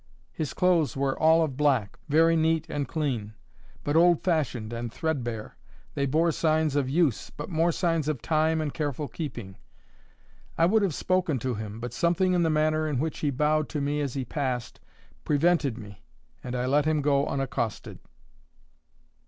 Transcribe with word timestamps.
His 0.31 0.55
clothes 0.55 0.97
were 0.97 1.15
all 1.19 1.43
of 1.43 1.55
black, 1.55 1.95
very 2.09 2.35
neat 2.35 2.65
and 2.69 2.87
clean, 2.87 3.35
but 3.83 3.95
old 3.95 4.23
fashioned 4.23 4.73
and 4.73 4.91
threadbare. 4.91 5.55
They 5.93 6.07
bore 6.07 6.31
signs 6.31 6.75
of 6.75 6.89
use, 6.89 7.29
but 7.29 7.51
more 7.51 7.71
signs 7.71 8.07
of 8.07 8.19
time 8.19 8.61
and 8.61 8.73
careful 8.73 9.07
keeping. 9.07 9.57
I 10.57 10.65
would 10.65 10.81
have 10.81 10.95
spoken 10.95 11.37
to 11.41 11.53
him, 11.53 11.79
but 11.79 11.93
something 11.93 12.33
in 12.33 12.41
the 12.41 12.49
manner 12.49 12.87
in 12.87 12.97
which 12.97 13.19
he 13.19 13.29
bowed 13.29 13.69
to 13.69 13.79
me 13.79 14.01
as 14.01 14.15
he 14.15 14.25
passed, 14.25 14.79
prevented 15.23 15.77
me, 15.77 16.01
and 16.43 16.55
I 16.55 16.65
let 16.65 16.85
him 16.85 17.03
go 17.03 17.27
unaccosted. 17.27 17.99